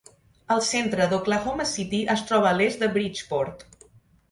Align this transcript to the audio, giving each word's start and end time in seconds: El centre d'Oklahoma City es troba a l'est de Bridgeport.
El 0.53 0.61
centre 0.67 1.05
d'Oklahoma 1.11 1.67
City 1.73 2.01
es 2.15 2.25
troba 2.31 2.51
a 2.55 2.57
l'est 2.59 2.85
de 2.87 2.93
Bridgeport. 2.99 3.65